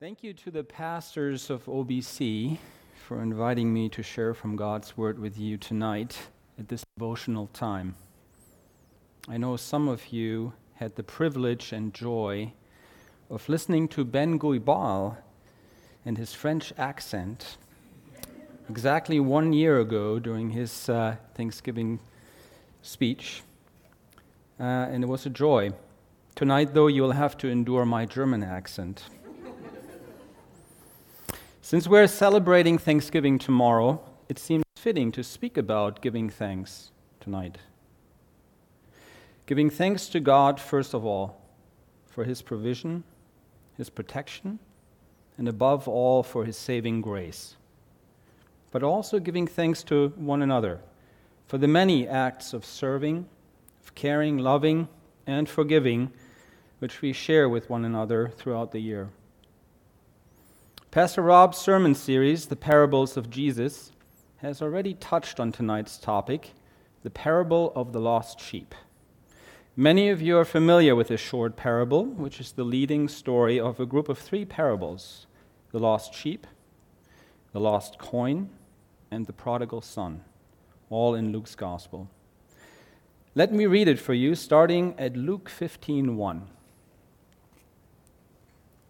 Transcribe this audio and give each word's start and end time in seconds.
Thank 0.00 0.22
you 0.22 0.32
to 0.32 0.50
the 0.50 0.64
pastors 0.64 1.50
of 1.50 1.66
OBC 1.66 2.56
for 3.06 3.20
inviting 3.22 3.70
me 3.70 3.90
to 3.90 4.02
share 4.02 4.32
from 4.32 4.56
God's 4.56 4.96
Word 4.96 5.18
with 5.18 5.38
you 5.38 5.58
tonight 5.58 6.16
at 6.58 6.68
this 6.68 6.82
devotional 6.96 7.48
time. 7.48 7.96
I 9.28 9.36
know 9.36 9.58
some 9.58 9.88
of 9.88 10.10
you 10.10 10.54
had 10.76 10.96
the 10.96 11.02
privilege 11.02 11.74
and 11.74 11.92
joy 11.92 12.54
of 13.28 13.46
listening 13.46 13.88
to 13.88 14.06
Ben 14.06 14.38
Guibal 14.38 15.18
and 16.06 16.16
his 16.16 16.32
French 16.32 16.72
accent 16.78 17.58
exactly 18.70 19.20
one 19.20 19.52
year 19.52 19.80
ago 19.80 20.18
during 20.18 20.48
his 20.48 20.88
uh, 20.88 21.16
Thanksgiving 21.34 22.00
speech, 22.80 23.42
uh, 24.58 24.62
and 24.62 25.04
it 25.04 25.08
was 25.08 25.26
a 25.26 25.30
joy. 25.30 25.72
Tonight, 26.36 26.72
though, 26.72 26.86
you'll 26.86 27.12
have 27.12 27.36
to 27.36 27.48
endure 27.48 27.84
my 27.84 28.06
German 28.06 28.42
accent. 28.42 29.04
Since 31.70 31.86
we're 31.86 32.08
celebrating 32.08 32.78
Thanksgiving 32.78 33.38
tomorrow, 33.38 34.00
it 34.28 34.40
seems 34.40 34.64
fitting 34.74 35.12
to 35.12 35.22
speak 35.22 35.56
about 35.56 36.02
giving 36.02 36.28
thanks 36.28 36.90
tonight. 37.20 37.58
Giving 39.46 39.70
thanks 39.70 40.08
to 40.08 40.18
God, 40.18 40.58
first 40.58 40.94
of 40.94 41.04
all, 41.04 41.40
for 42.08 42.24
His 42.24 42.42
provision, 42.42 43.04
His 43.76 43.88
protection, 43.88 44.58
and 45.38 45.46
above 45.46 45.86
all, 45.86 46.24
for 46.24 46.44
His 46.44 46.56
saving 46.56 47.02
grace. 47.02 47.54
But 48.72 48.82
also 48.82 49.20
giving 49.20 49.46
thanks 49.46 49.84
to 49.84 50.08
one 50.16 50.42
another 50.42 50.80
for 51.46 51.56
the 51.56 51.68
many 51.68 52.08
acts 52.08 52.52
of 52.52 52.64
serving, 52.64 53.28
of 53.84 53.94
caring, 53.94 54.38
loving, 54.38 54.88
and 55.24 55.48
forgiving 55.48 56.10
which 56.80 57.00
we 57.00 57.12
share 57.12 57.48
with 57.48 57.70
one 57.70 57.84
another 57.84 58.32
throughout 58.36 58.72
the 58.72 58.80
year. 58.80 59.10
Pastor 60.90 61.22
Rob's 61.22 61.56
sermon 61.56 61.94
series, 61.94 62.46
The 62.46 62.56
Parables 62.56 63.16
of 63.16 63.30
Jesus, 63.30 63.92
has 64.38 64.60
already 64.60 64.94
touched 64.94 65.38
on 65.38 65.52
tonight's 65.52 65.96
topic, 65.96 66.50
the 67.04 67.10
parable 67.10 67.72
of 67.76 67.92
the 67.92 68.00
lost 68.00 68.40
sheep. 68.40 68.74
Many 69.76 70.08
of 70.08 70.20
you 70.20 70.36
are 70.36 70.44
familiar 70.44 70.96
with 70.96 71.06
this 71.06 71.20
short 71.20 71.54
parable, 71.54 72.06
which 72.06 72.40
is 72.40 72.50
the 72.50 72.64
leading 72.64 73.06
story 73.06 73.60
of 73.60 73.78
a 73.78 73.86
group 73.86 74.08
of 74.08 74.18
three 74.18 74.44
parables 74.44 75.28
the 75.70 75.78
lost 75.78 76.12
sheep, 76.12 76.44
the 77.52 77.60
lost 77.60 77.96
coin, 77.96 78.50
and 79.12 79.26
the 79.26 79.32
prodigal 79.32 79.82
son, 79.82 80.24
all 80.88 81.14
in 81.14 81.30
Luke's 81.30 81.54
gospel. 81.54 82.10
Let 83.36 83.52
me 83.52 83.66
read 83.66 83.86
it 83.86 84.00
for 84.00 84.12
you, 84.12 84.34
starting 84.34 84.98
at 84.98 85.16
Luke 85.16 85.48
15 85.48 86.16
1. 86.16 86.48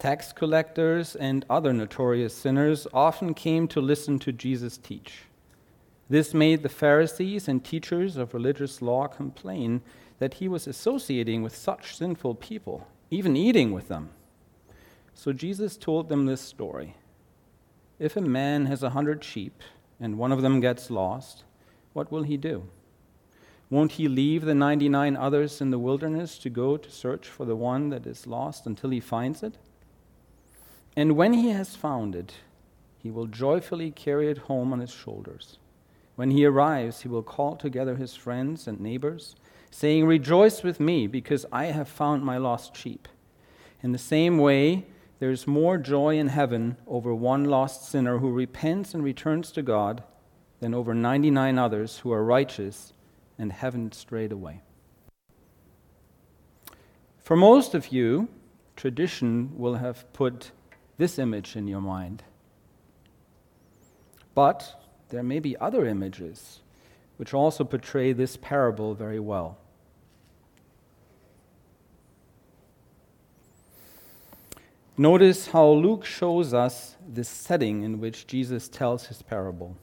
Tax 0.01 0.33
collectors 0.33 1.15
and 1.15 1.45
other 1.51 1.75
notorious 1.75 2.35
sinners 2.35 2.87
often 2.95 3.35
came 3.35 3.69
to 3.69 3.83
listen 3.83 4.19
to 4.21 4.33
Jesus 4.33 4.79
teach. 4.79 5.25
This 6.09 6.33
made 6.33 6.63
the 6.63 6.71
Pharisees 6.71 7.49
and 7.49 7.63
teachers 7.63 8.17
of 8.17 8.33
religious 8.33 8.81
law 8.81 9.09
complain 9.09 9.83
that 10.19 10.35
he 10.35 10.49
was 10.49 10.67
associating 10.67 11.43
with 11.43 11.55
such 11.55 11.95
sinful 11.95 12.37
people, 12.37 12.89
even 13.11 13.37
eating 13.37 13.73
with 13.73 13.89
them. 13.89 14.09
So 15.13 15.35
Jesus 15.35 15.77
told 15.77 16.09
them 16.09 16.25
this 16.25 16.41
story 16.41 16.97
If 17.99 18.17
a 18.17 18.23
man 18.23 18.65
has 18.67 18.83
a 18.83 18.91
hundred 18.91 19.23
sheep 19.23 19.61
and 20.01 20.17
one 20.17 20.33
of 20.33 20.41
them 20.41 20.61
gets 20.61 20.91
lost, 20.91 21.45
what 21.93 22.11
will 22.11 22.23
he 22.23 22.39
do? 22.39 22.67
Won't 23.69 23.93
he 23.93 24.09
leave 24.09 24.47
the 24.47 24.55
99 24.55 25.15
others 25.15 25.61
in 25.61 25.71
the 25.71 25.79
wilderness 25.79 26.39
to 26.39 26.49
go 26.49 26.79
to 26.79 26.91
search 26.91 27.29
for 27.29 27.45
the 27.45 27.55
one 27.55 27.91
that 27.91 28.07
is 28.07 28.27
lost 28.27 28.65
until 28.65 28.89
he 28.89 29.01
finds 29.01 29.43
it? 29.43 29.59
And 30.97 31.17
when 31.17 31.35
he 31.35 31.51
has 31.51 31.77
found 31.77 32.15
it, 32.15 32.35
he 32.99 33.11
will 33.11 33.27
joyfully 33.27 33.91
carry 33.91 34.29
it 34.29 34.39
home 34.39 34.73
on 34.73 34.81
his 34.81 34.93
shoulders. 34.93 35.59
When 36.17 36.33
he 36.33 36.45
arrives, 36.45 37.03
he 37.03 37.09
will 37.09 37.23
call 37.23 37.57
together 37.57 37.97
his 37.97 38.15
friends 38.15 38.67
and 38.67 38.81
neighbors, 38.81 39.37
saying, 39.71 40.05
Rejoice 40.05 40.63
with 40.63 40.81
me, 40.81 41.07
because 41.07 41.47
I 41.51 41.67
have 41.67 41.89
found 41.89 42.25
my 42.25 42.37
lost 42.37 42.77
sheep. 42.77 43.09
In 43.83 43.93
the 43.93 43.99
same 43.99 44.37
way, 44.37 44.87
there 45.19 45.31
is 45.31 45.47
more 45.47 45.79
joy 45.79 46.19
in 46.19 46.29
heaven 46.29 46.77
over 46.87 47.15
one 47.15 47.45
lost 47.45 47.89
sinner 47.89 48.19
who 48.19 48.31
repents 48.31 48.93
and 48.93 49.03
returns 49.03 49.53
to 49.53 49.63
God 49.63 50.03
than 50.61 50.75
over 50.75 50.95
99 50.95 51.59
others 51.59 51.99
who 51.99 52.13
are 52.13 52.25
righteous 52.25 52.93
and 53.39 53.53
haven't 53.53 53.95
strayed 53.95 54.33
away. 54.33 54.61
For 57.19 57.37
most 57.37 57.75
of 57.75 57.89
you, 57.89 58.29
tradition 58.77 59.53
will 59.57 59.75
have 59.75 60.11
put 60.13 60.53
this 61.01 61.19
image 61.19 61.57
in 61.57 61.67
your 61.67 61.81
mind. 61.81 62.23
But 64.35 64.85
there 65.09 65.23
may 65.23 65.41
be 65.41 65.57
other 65.57 65.87
images 65.87 66.61
which 67.17 67.33
also 67.33 67.65
portray 67.65 68.13
this 68.13 68.37
parable 68.37 68.95
very 68.95 69.19
well. 69.19 69.57
Notice 74.99 75.49
how 75.49 75.71
Luke 75.71 76.05
shows 76.05 76.53
us 76.53 76.97
the 77.11 77.25
setting 77.25 77.83
in 77.83 77.99
which 77.99 78.27
Jesus 78.27 78.69
tells 78.69 79.07
his 79.07 79.23
parable. 79.23 79.79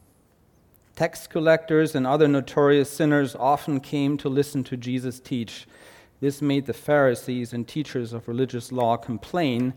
Tax 0.96 1.26
collectors 1.26 1.96
and 1.96 2.06
other 2.06 2.28
notorious 2.28 2.92
sinners 2.92 3.36
often 3.36 3.80
came 3.80 4.18
to 4.18 4.30
listen 4.30 4.64
to 4.66 4.78
Jesus 4.78 5.20
teach. 5.20 5.66
This 6.20 6.44
made 6.44 6.68
the 6.68 6.74
Pharisees 6.74 7.54
and 7.54 7.68
teachers 7.68 8.14
of 8.14 8.28
religious 8.28 8.72
law 8.72 8.98
complain 8.98 9.74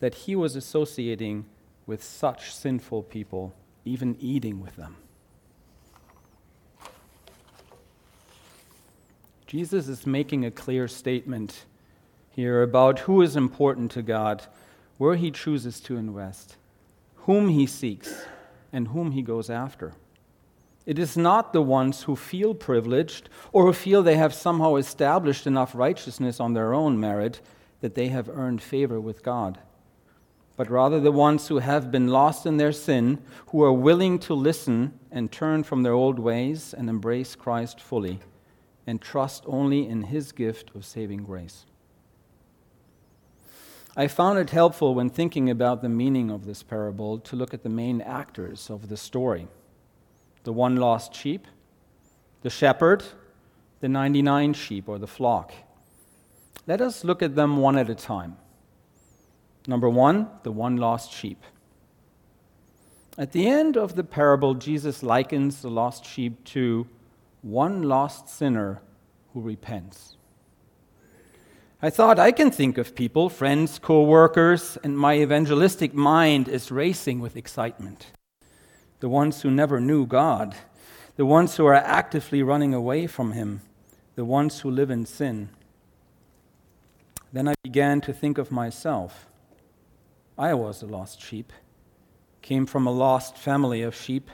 that 0.00 0.14
he 0.14 0.36
was 0.36 0.56
associating 0.56 1.44
with 1.86 2.02
such 2.02 2.54
sinful 2.54 3.02
people, 3.04 3.54
even 3.84 4.16
eating 4.20 4.60
with 4.60 4.76
them. 4.76 4.96
Jesus 9.46 9.88
is 9.88 10.06
making 10.06 10.44
a 10.44 10.50
clear 10.50 10.86
statement 10.86 11.64
here 12.30 12.62
about 12.62 13.00
who 13.00 13.22
is 13.22 13.34
important 13.34 13.90
to 13.92 14.02
God, 14.02 14.44
where 14.98 15.16
he 15.16 15.30
chooses 15.30 15.80
to 15.80 15.96
invest, 15.96 16.56
whom 17.16 17.48
he 17.48 17.66
seeks, 17.66 18.26
and 18.72 18.88
whom 18.88 19.12
he 19.12 19.22
goes 19.22 19.48
after. 19.48 19.94
It 20.84 20.98
is 20.98 21.16
not 21.16 21.52
the 21.52 21.62
ones 21.62 22.02
who 22.02 22.14
feel 22.14 22.54
privileged 22.54 23.28
or 23.52 23.64
who 23.64 23.72
feel 23.72 24.02
they 24.02 24.16
have 24.16 24.34
somehow 24.34 24.76
established 24.76 25.46
enough 25.46 25.74
righteousness 25.74 26.38
on 26.38 26.52
their 26.52 26.74
own 26.74 27.00
merit 27.00 27.40
that 27.80 27.94
they 27.94 28.08
have 28.08 28.28
earned 28.28 28.62
favor 28.62 29.00
with 29.00 29.22
God 29.22 29.58
but 30.58 30.68
rather 30.68 30.98
the 30.98 31.12
ones 31.12 31.46
who 31.46 31.60
have 31.60 31.92
been 31.92 32.08
lost 32.08 32.44
in 32.44 32.56
their 32.56 32.72
sin, 32.72 33.22
who 33.50 33.62
are 33.62 33.72
willing 33.72 34.18
to 34.18 34.34
listen 34.34 34.98
and 35.08 35.30
turn 35.30 35.62
from 35.62 35.84
their 35.84 35.92
old 35.92 36.18
ways 36.18 36.74
and 36.74 36.90
embrace 36.90 37.36
Christ 37.36 37.80
fully, 37.80 38.18
and 38.84 39.00
trust 39.00 39.44
only 39.46 39.88
in 39.88 40.02
His 40.02 40.32
gift 40.32 40.72
of 40.74 40.84
saving 40.84 41.22
grace. 41.22 41.64
I 43.96 44.08
found 44.08 44.40
it 44.40 44.50
helpful 44.50 44.96
when 44.96 45.10
thinking 45.10 45.48
about 45.48 45.80
the 45.80 45.88
meaning 45.88 46.28
of 46.28 46.44
this 46.44 46.64
parable 46.64 47.20
to 47.20 47.36
look 47.36 47.54
at 47.54 47.62
the 47.62 47.68
main 47.68 48.00
actors 48.00 48.68
of 48.68 48.88
the 48.88 48.96
story 48.96 49.46
the 50.42 50.52
one 50.52 50.74
lost 50.76 51.14
sheep, 51.14 51.46
the 52.42 52.50
shepherd, 52.50 53.04
the 53.78 53.88
99 53.88 54.54
sheep 54.54 54.88
or 54.88 54.98
the 54.98 55.06
flock. 55.06 55.52
Let 56.66 56.80
us 56.80 57.04
look 57.04 57.22
at 57.22 57.36
them 57.36 57.58
one 57.58 57.76
at 57.78 57.88
a 57.88 57.94
time. 57.94 58.38
Number 59.68 59.90
one, 59.90 60.28
the 60.44 60.50
one 60.50 60.78
lost 60.78 61.12
sheep. 61.12 61.44
At 63.18 63.32
the 63.32 63.46
end 63.46 63.76
of 63.76 63.96
the 63.96 64.02
parable, 64.02 64.54
Jesus 64.54 65.02
likens 65.02 65.60
the 65.60 65.68
lost 65.68 66.06
sheep 66.06 66.42
to 66.44 66.86
one 67.42 67.82
lost 67.82 68.30
sinner 68.30 68.80
who 69.34 69.42
repents. 69.42 70.16
I 71.82 71.90
thought 71.90 72.18
I 72.18 72.32
can 72.32 72.50
think 72.50 72.78
of 72.78 72.94
people, 72.94 73.28
friends, 73.28 73.78
co 73.78 74.02
workers, 74.04 74.78
and 74.82 74.98
my 74.98 75.18
evangelistic 75.18 75.92
mind 75.92 76.48
is 76.48 76.70
racing 76.70 77.20
with 77.20 77.36
excitement. 77.36 78.06
The 79.00 79.08
ones 79.10 79.42
who 79.42 79.50
never 79.50 79.80
knew 79.80 80.06
God, 80.06 80.56
the 81.16 81.26
ones 81.26 81.56
who 81.56 81.66
are 81.66 81.74
actively 81.74 82.42
running 82.42 82.72
away 82.72 83.06
from 83.06 83.32
Him, 83.32 83.60
the 84.14 84.24
ones 84.24 84.60
who 84.60 84.70
live 84.70 84.90
in 84.90 85.04
sin. 85.04 85.50
Then 87.34 87.46
I 87.48 87.54
began 87.62 88.00
to 88.00 88.14
think 88.14 88.38
of 88.38 88.50
myself. 88.50 89.26
I 90.38 90.54
was 90.54 90.82
a 90.82 90.86
lost 90.86 91.20
sheep, 91.20 91.52
came 92.42 92.64
from 92.64 92.86
a 92.86 92.92
lost 92.92 93.36
family 93.36 93.82
of 93.82 93.92
sheep, 93.92 94.30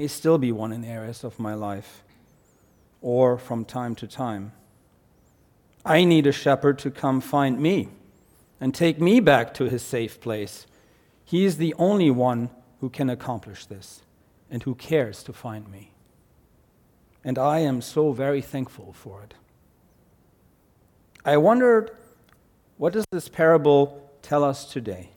may 0.00 0.06
still 0.06 0.38
be 0.38 0.50
one 0.50 0.72
in 0.72 0.82
areas 0.82 1.24
of 1.24 1.38
my 1.38 1.52
life, 1.52 2.02
or 3.02 3.36
from 3.36 3.66
time 3.66 3.94
to 3.96 4.06
time. 4.06 4.52
I 5.84 6.04
need 6.04 6.26
a 6.26 6.32
shepherd 6.32 6.78
to 6.78 6.90
come 6.90 7.20
find 7.20 7.60
me 7.60 7.90
and 8.58 8.74
take 8.74 8.98
me 8.98 9.20
back 9.20 9.52
to 9.54 9.64
his 9.64 9.82
safe 9.82 10.22
place. 10.22 10.66
He 11.22 11.44
is 11.44 11.58
the 11.58 11.74
only 11.78 12.10
one 12.10 12.48
who 12.80 12.88
can 12.88 13.10
accomplish 13.10 13.66
this 13.66 14.00
and 14.50 14.62
who 14.62 14.74
cares 14.74 15.22
to 15.24 15.34
find 15.34 15.70
me. 15.70 15.92
And 17.22 17.38
I 17.38 17.58
am 17.58 17.82
so 17.82 18.12
very 18.12 18.40
thankful 18.40 18.94
for 18.94 19.22
it. 19.22 19.34
I 21.26 21.36
wondered, 21.36 21.90
what 22.78 22.94
does 22.94 23.04
this 23.12 23.28
parable 23.28 24.03
tell 24.24 24.42
us 24.42 24.64
today? 24.64 25.10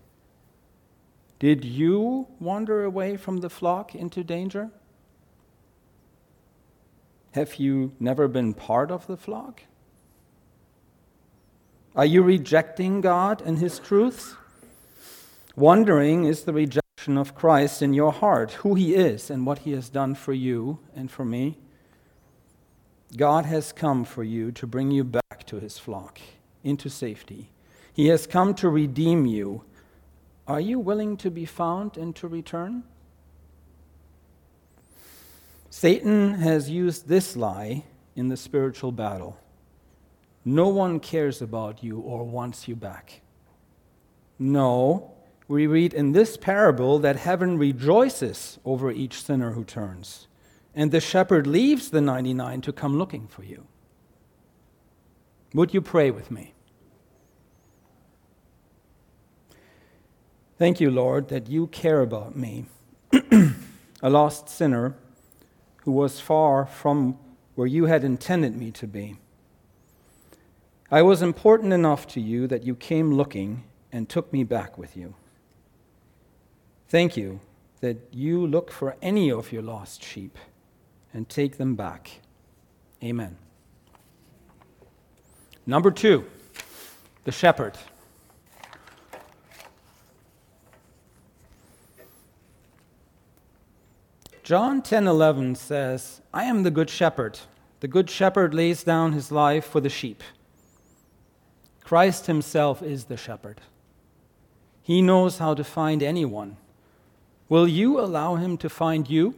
Did 1.40 1.64
you 1.64 2.28
wander 2.40 2.84
away 2.84 3.16
from 3.16 3.38
the 3.38 3.50
flock 3.50 3.96
into 3.96 4.24
danger? 4.24 4.70
Have 7.32 7.56
you 7.56 7.94
never 8.00 8.28
been 8.28 8.54
part 8.54 8.92
of 8.92 9.08
the 9.08 9.18
flock? 9.18 9.62
Are 11.96 12.06
you 12.06 12.22
rejecting 12.22 13.02
God 13.02 13.42
and 13.42 13.60
His 13.60 13.80
truths? 13.80 14.36
Wondering 15.56 16.26
is 16.26 16.44
the 16.44 16.54
rejection 16.54 17.18
of 17.18 17.34
Christ 17.34 17.82
in 17.82 17.94
your 17.94 18.12
heart, 18.12 18.52
who 18.64 18.76
He 18.76 18.94
is 18.94 19.30
and 19.30 19.46
what 19.46 19.60
He 19.60 19.72
has 19.72 19.90
done 19.90 20.16
for 20.16 20.34
you 20.34 20.80
and 20.96 21.10
for 21.10 21.24
me. 21.24 21.58
God 23.16 23.46
has 23.46 23.72
come 23.72 24.04
for 24.04 24.24
you 24.24 24.52
to 24.52 24.68
bring 24.68 24.92
you 24.92 25.04
back 25.04 25.46
to 25.46 25.60
His 25.60 25.78
flock, 25.80 26.20
into 26.64 26.90
safety. 26.90 27.52
He 27.98 28.10
has 28.10 28.28
come 28.28 28.54
to 28.54 28.70
redeem 28.70 29.26
you. 29.26 29.64
Are 30.48 30.62
you 30.62 30.78
willing 30.78 31.18
to 31.18 31.32
be 31.32 31.46
found 31.46 31.98
and 31.98 32.16
to 32.18 32.28
return? 32.28 32.84
Satan 35.72 36.36
has 36.36 36.70
used 36.70 37.08
this 37.08 37.36
lie 37.36 37.86
in 38.16 38.28
the 38.28 38.38
spiritual 38.38 38.92
battle. 38.92 39.40
No 40.46 40.68
one 40.68 41.00
cares 41.00 41.42
about 41.42 41.84
you 41.84 42.00
or 42.00 42.24
wants 42.24 42.68
you 42.68 42.76
back. 42.76 43.22
No, 44.38 45.16
we 45.48 45.66
read 45.66 45.92
in 45.92 46.12
this 46.12 46.38
parable 46.38 47.00
that 47.00 47.16
heaven 47.16 47.58
rejoices 47.58 48.60
over 48.64 48.92
each 48.92 49.24
sinner 49.24 49.54
who 49.54 49.64
turns, 49.64 50.28
and 50.76 50.92
the 50.92 51.02
shepherd 51.02 51.48
leaves 51.48 51.90
the 51.90 52.02
99 52.02 52.62
to 52.62 52.72
come 52.72 52.96
looking 53.00 53.28
for 53.28 53.44
you. 53.44 53.66
Would 55.56 55.74
you 55.74 55.82
pray 55.82 56.12
with 56.12 56.30
me? 56.30 56.54
Thank 60.58 60.80
you, 60.82 60.90
Lord, 60.90 61.28
that 61.28 61.48
you 61.48 61.68
care 61.68 62.02
about 62.02 62.36
me, 62.36 62.66
a 64.02 64.10
lost 64.10 64.50
sinner 64.50 64.96
who 65.84 65.92
was 65.92 66.20
far 66.20 66.66
from 66.66 67.18
where 67.54 67.68
you 67.68 67.86
had 67.86 68.04
intended 68.04 68.56
me 68.56 68.72
to 68.72 68.88
be. 68.88 69.18
I 70.90 71.04
was 71.04 71.22
important 71.22 71.74
enough 71.74 72.08
to 72.08 72.22
you 72.22 72.48
that 72.48 72.64
you 72.64 72.74
came 72.74 73.14
looking 73.14 73.66
and 73.92 74.10
took 74.10 74.34
me 74.34 74.44
back 74.44 74.80
with 74.80 74.98
you. 74.98 75.14
Thank 76.90 77.16
you 77.16 77.40
that 77.82 77.98
you 78.12 78.48
look 78.48 78.72
for 78.72 78.96
any 79.02 79.32
of 79.32 79.52
your 79.52 79.62
lost 79.62 80.04
sheep 80.04 80.38
and 81.14 81.30
take 81.30 81.58
them 81.58 81.76
back. 81.76 82.22
Amen. 83.04 83.38
Number 85.68 85.92
two, 85.92 86.26
the 87.26 87.32
shepherd. 87.32 87.78
John 94.48 94.82
10:11 94.82 95.56
says, 95.56 96.22
"I 96.34 96.46
am 96.46 96.64
the 96.64 96.72
good 96.72 96.90
shepherd. 96.90 97.38
The 97.82 97.88
good 97.90 98.10
shepherd 98.10 98.54
lays 98.54 98.82
down 98.82 99.12
his 99.12 99.30
life 99.30 99.66
for 99.66 99.82
the 99.82 99.90
sheep." 99.90 100.24
Christ 101.84 102.28
himself 102.28 102.82
is 102.82 103.04
the 103.12 103.18
shepherd. 103.18 103.60
He 104.82 105.02
knows 105.02 105.40
how 105.40 105.54
to 105.54 105.66
find 105.66 106.02
anyone. 106.02 106.56
Will 107.50 107.68
you 107.68 108.00
allow 108.00 108.36
him 108.36 108.56
to 108.60 108.70
find 108.70 109.10
you? 109.10 109.36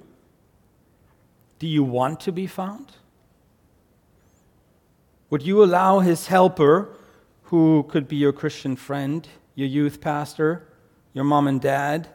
Do 1.58 1.66
you 1.66 1.84
want 1.84 2.20
to 2.20 2.32
be 2.32 2.46
found? 2.46 2.92
Would 5.32 5.42
you 5.42 5.64
allow 5.64 6.02
his 6.02 6.28
helper, 6.28 6.88
who 7.46 7.82
could 7.90 8.08
be 8.08 8.18
your 8.18 8.32
Christian 8.32 8.76
friend, 8.76 9.28
your 9.56 9.70
youth 9.70 10.02
pastor, 10.02 10.68
your 11.16 11.24
mom 11.24 11.48
and 11.48 11.60
dad, 11.60 12.10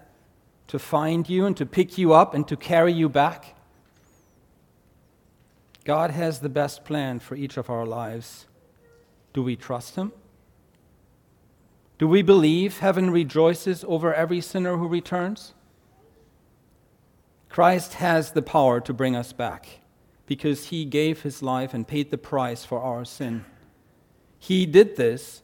to 0.75 0.79
find 0.81 1.29
you 1.29 1.47
and 1.47 1.57
to 1.57 1.65
pick 1.65 1.97
you 1.97 2.13
up 2.13 2.35
and 2.35 2.49
to 2.49 2.57
carry 2.57 2.93
you 2.93 3.09
back? 3.09 3.55
God 5.85 6.11
has 6.11 6.41
the 6.41 6.49
best 6.49 6.85
plan 6.85 7.21
for 7.21 7.37
each 7.37 7.57
of 7.57 7.71
our 7.71 7.87
lives. 7.87 8.47
Do 9.33 9.41
we 9.41 9.55
trust 9.55 9.95
him? 9.95 10.11
Do 11.97 12.09
we 12.09 12.23
believe 12.23 12.79
heaven 12.79 13.11
rejoices 13.11 13.85
over 13.87 14.13
every 14.13 14.41
sinner 14.41 14.77
who 14.77 14.89
returns? 14.89 15.55
Christ 17.49 17.95
has 17.95 18.33
the 18.33 18.43
power 18.43 18.81
to 18.81 18.93
bring 18.93 19.15
us 19.15 19.33
back 19.33 19.79
because 20.27 20.71
he 20.71 20.85
gave 20.85 21.23
his 21.23 21.41
life 21.41 21.73
and 21.73 21.87
paid 21.87 22.11
the 22.11 22.19
price 22.19 22.65
for 22.65 22.81
our 22.81 23.05
sin. 23.05 23.45
He 24.41 24.67
did 24.67 24.97
this 24.97 25.41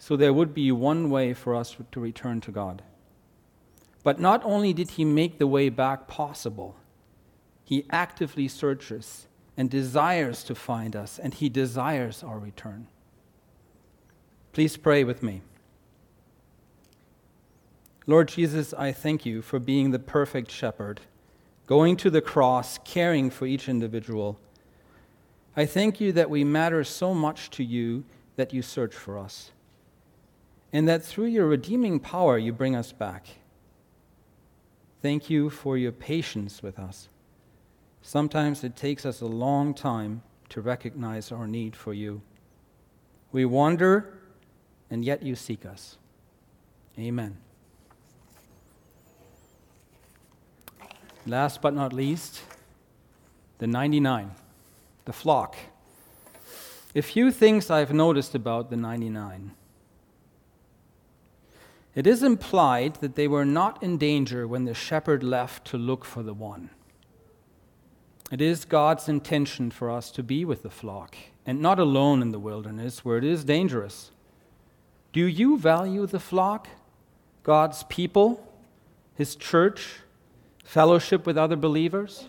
so 0.00 0.16
there 0.16 0.32
would 0.32 0.52
be 0.52 0.72
one 0.72 1.08
way 1.08 1.34
for 1.34 1.54
us 1.54 1.76
to 1.92 2.00
return 2.00 2.40
to 2.40 2.50
God. 2.50 2.82
But 4.06 4.20
not 4.20 4.44
only 4.44 4.72
did 4.72 4.90
he 4.90 5.04
make 5.04 5.38
the 5.38 5.48
way 5.48 5.68
back 5.68 6.06
possible, 6.06 6.76
he 7.64 7.86
actively 7.90 8.46
searches 8.46 9.26
and 9.56 9.68
desires 9.68 10.44
to 10.44 10.54
find 10.54 10.94
us, 10.94 11.18
and 11.18 11.34
he 11.34 11.48
desires 11.48 12.22
our 12.22 12.38
return. 12.38 12.86
Please 14.52 14.76
pray 14.76 15.02
with 15.02 15.24
me. 15.24 15.42
Lord 18.06 18.28
Jesus, 18.28 18.72
I 18.74 18.92
thank 18.92 19.26
you 19.26 19.42
for 19.42 19.58
being 19.58 19.90
the 19.90 19.98
perfect 19.98 20.52
shepherd, 20.52 21.00
going 21.66 21.96
to 21.96 22.08
the 22.08 22.22
cross, 22.22 22.78
caring 22.84 23.28
for 23.28 23.44
each 23.44 23.68
individual. 23.68 24.38
I 25.56 25.66
thank 25.66 26.00
you 26.00 26.12
that 26.12 26.30
we 26.30 26.44
matter 26.44 26.84
so 26.84 27.12
much 27.12 27.50
to 27.50 27.64
you 27.64 28.04
that 28.36 28.54
you 28.54 28.62
search 28.62 28.94
for 28.94 29.18
us, 29.18 29.50
and 30.72 30.86
that 30.86 31.04
through 31.04 31.26
your 31.26 31.48
redeeming 31.48 31.98
power 31.98 32.38
you 32.38 32.52
bring 32.52 32.76
us 32.76 32.92
back. 32.92 33.26
Thank 35.06 35.30
you 35.30 35.50
for 35.50 35.78
your 35.78 35.92
patience 35.92 36.64
with 36.64 36.80
us. 36.80 37.08
Sometimes 38.02 38.64
it 38.64 38.74
takes 38.74 39.06
us 39.06 39.20
a 39.20 39.26
long 39.26 39.72
time 39.72 40.22
to 40.48 40.60
recognize 40.60 41.30
our 41.30 41.46
need 41.46 41.76
for 41.76 41.94
you. 41.94 42.22
We 43.30 43.44
wander, 43.44 44.18
and 44.90 45.04
yet 45.04 45.22
you 45.22 45.36
seek 45.36 45.64
us. 45.64 45.96
Amen. 46.98 47.36
Last 51.24 51.62
but 51.62 51.72
not 51.72 51.92
least, 51.92 52.40
the 53.58 53.68
99, 53.68 54.32
the 55.04 55.12
flock. 55.12 55.54
A 56.96 57.02
few 57.02 57.30
things 57.30 57.70
I've 57.70 57.94
noticed 57.94 58.34
about 58.34 58.70
the 58.70 58.76
99. 58.76 59.52
It 61.96 62.06
is 62.06 62.22
implied 62.22 62.96
that 62.96 63.16
they 63.16 63.26
were 63.26 63.44
not 63.44 63.82
in 63.82 63.98
danger 63.98 64.46
when 64.46 64.66
the 64.66 64.74
shepherd 64.74 65.24
left 65.24 65.64
to 65.68 65.78
look 65.78 66.04
for 66.04 66.22
the 66.22 66.34
one. 66.34 66.70
It 68.30 68.40
is 68.40 68.64
God's 68.64 69.08
intention 69.08 69.70
for 69.70 69.90
us 69.90 70.10
to 70.12 70.22
be 70.22 70.44
with 70.44 70.62
the 70.62 70.70
flock 70.70 71.16
and 71.44 71.60
not 71.60 71.78
alone 71.78 72.22
in 72.22 72.30
the 72.30 72.38
wilderness 72.38 73.04
where 73.04 73.16
it 73.16 73.24
is 73.24 73.44
dangerous. 73.44 74.10
Do 75.12 75.26
you 75.26 75.58
value 75.58 76.06
the 76.06 76.20
flock, 76.20 76.68
God's 77.42 77.82
people, 77.84 78.46
His 79.14 79.34
church, 79.34 80.00
fellowship 80.66 81.26
with 81.26 81.38
other 81.38 81.56
believers. 81.56 82.28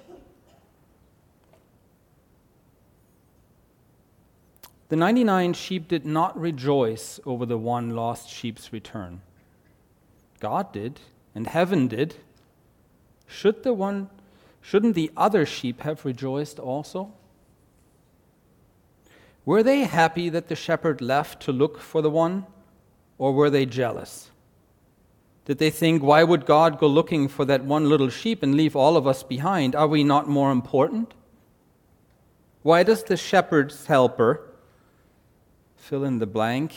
The 4.89 4.95
99 4.95 5.53
sheep 5.53 5.87
did 5.87 6.05
not 6.05 6.39
rejoice 6.39 7.19
over 7.25 7.45
the 7.45 7.57
one 7.57 7.95
lost 7.95 8.29
sheep's 8.29 8.71
return. 8.71 9.21
God 10.39 10.71
did, 10.71 10.99
and 11.33 11.47
heaven 11.47 11.87
did. 11.87 12.15
Should 13.27 13.63
the 13.63 13.73
one, 13.73 14.09
shouldn't 14.61 14.95
the 14.95 15.11
other 15.17 15.45
sheep 15.45 15.81
have 15.81 16.05
rejoiced 16.05 16.59
also? 16.59 17.13
Were 19.45 19.63
they 19.63 19.81
happy 19.81 20.29
that 20.29 20.47
the 20.47 20.55
shepherd 20.55 21.01
left 21.01 21.41
to 21.43 21.51
look 21.51 21.79
for 21.79 22.01
the 22.01 22.09
one, 22.09 22.45
or 23.17 23.33
were 23.33 23.49
they 23.49 23.65
jealous? 23.65 24.29
Did 25.45 25.59
they 25.59 25.69
think, 25.69 26.03
why 26.03 26.23
would 26.23 26.45
God 26.45 26.77
go 26.77 26.87
looking 26.87 27.29
for 27.29 27.45
that 27.45 27.63
one 27.63 27.87
little 27.87 28.09
sheep 28.09 28.43
and 28.43 28.55
leave 28.55 28.75
all 28.75 28.97
of 28.97 29.07
us 29.07 29.23
behind? 29.23 29.75
Are 29.75 29.87
we 29.87 30.03
not 30.03 30.27
more 30.27 30.51
important? 30.51 31.13
Why 32.63 32.83
does 32.83 33.03
the 33.03 33.15
shepherd's 33.15 33.85
helper 33.85 34.51
fill 35.77 36.03
in 36.03 36.19
the 36.19 36.27
blank, 36.27 36.73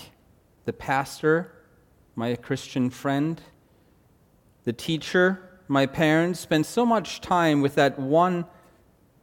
the 0.67 0.73
pastor, 0.73 1.53
my 2.15 2.35
Christian 2.37 2.91
friend, 2.91 3.41
the 4.65 4.73
teacher, 4.73 5.41
my 5.69 5.87
parents, 5.87 6.41
spend 6.41 6.67
so 6.67 6.85
much 6.85 7.21
time 7.21 7.61
with 7.61 7.75
that 7.77 7.99
one 7.99 8.45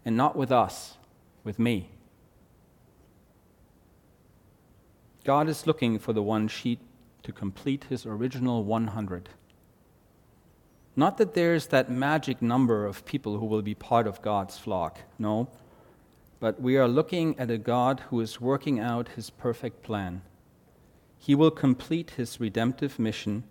and 0.05 0.15
not 0.15 0.35
with 0.35 0.51
us, 0.51 0.97
with 1.43 1.59
me? 1.59 1.91
God 5.23 5.49
is 5.49 5.67
looking 5.67 5.99
for 5.99 6.13
the 6.13 6.23
one 6.23 6.47
sheep 6.47 6.79
to 7.23 7.33
complete 7.33 7.85
his 7.89 8.05
original 8.05 8.63
100. 8.63 9.29
Not 10.95 11.17
that 11.17 11.33
there's 11.33 11.67
that 11.67 11.91
magic 11.91 12.41
number 12.41 12.85
of 12.85 13.05
people 13.05 13.37
who 13.37 13.45
will 13.45 13.61
be 13.61 13.75
part 13.75 14.07
of 14.07 14.21
God's 14.21 14.57
flock, 14.57 14.99
no, 15.19 15.49
but 16.39 16.61
we 16.61 16.77
are 16.77 16.87
looking 16.87 17.37
at 17.37 17.51
a 17.51 17.57
God 17.57 17.99
who 18.09 18.21
is 18.21 18.39
working 18.39 18.79
out 18.79 19.09
his 19.09 19.29
perfect 19.29 19.83
plan. 19.83 20.21
He 21.19 21.35
will 21.35 21.51
complete 21.51 22.11
his 22.11 22.39
redemptive 22.39 22.99
mission, 22.99 23.43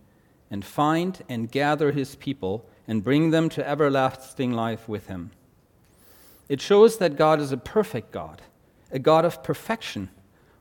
and 0.50 0.64
find 0.64 1.22
and 1.28 1.50
gather 1.50 1.92
his 1.92 2.14
people 2.16 2.64
and 2.86 3.02
bring 3.02 3.30
them 3.30 3.48
to 3.50 3.68
everlasting 3.68 4.52
life 4.52 4.88
with 4.88 5.08
him. 5.08 5.32
It 6.48 6.60
shows 6.60 6.98
that 6.98 7.16
God 7.16 7.40
is 7.40 7.50
a 7.50 7.56
perfect 7.56 8.12
God, 8.12 8.42
a 8.92 8.98
God 8.98 9.24
of 9.24 9.42
perfection, 9.42 10.10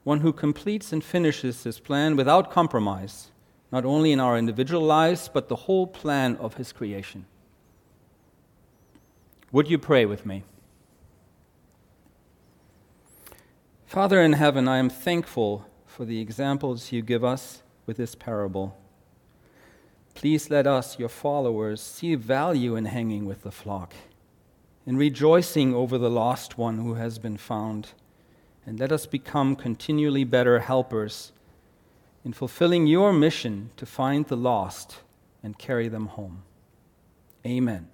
one 0.04 0.22
who 0.22 0.34
completes 0.34 0.92
and 0.92 1.04
finishes 1.04 1.64
his 1.64 1.80
plan 1.80 2.16
without 2.16 2.52
compromise, 2.52 3.32
not 3.72 3.86
only 3.86 4.12
in 4.12 4.20
our 4.20 4.38
individual 4.38 4.82
lives, 4.82 5.30
but 5.32 5.48
the 5.48 5.56
whole 5.56 5.86
plan 5.86 6.36
of 6.38 6.56
his 6.56 6.72
creation. 6.72 7.26
Would 9.52 9.70
you 9.70 9.78
pray 9.78 10.06
with 10.06 10.26
me? 10.26 10.44
Father 13.86 14.22
in 14.22 14.34
heaven, 14.34 14.68
I 14.68 14.78
am 14.78 14.90
thankful 14.90 15.66
for 15.96 16.04
the 16.04 16.20
examples 16.20 16.92
you 16.92 17.02
give 17.02 17.24
us 17.24 17.64
with 17.86 17.96
this 17.96 18.16
parable. 18.16 18.78
Please 20.14 20.50
let 20.50 20.68
us, 20.68 21.00
your 21.00 21.08
followers, 21.08 21.80
see 21.80 22.16
value 22.16 22.76
in 22.76 22.84
hanging 22.84 23.26
with 23.26 23.44
the 23.44 23.52
flock, 23.52 23.94
in 24.86 24.98
rejoicing 24.98 25.74
over 25.74 25.98
the 25.98 26.10
lost 26.10 26.58
one 26.58 26.80
who 26.80 26.96
has 26.96 27.18
been 27.18 27.38
found, 27.38 27.94
and 28.66 28.78
let 28.78 28.92
us 28.92 29.06
become 29.06 29.56
continually 29.56 30.26
better 30.26 30.60
helpers 30.60 31.32
in 32.26 32.34
fulfilling 32.34 32.88
your 32.88 33.14
mission 33.14 33.70
to 33.78 33.86
find 33.86 34.26
the 34.26 34.36
lost 34.36 34.98
and 35.42 35.58
carry 35.58 35.88
them 35.88 36.08
home. 36.08 36.44
Amen. 37.46 37.88